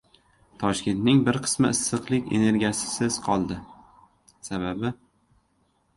[0.61, 3.59] Toshkentning bir qismi issiqlik energiyasisiz qoldi.
[4.49, 4.93] Sababi...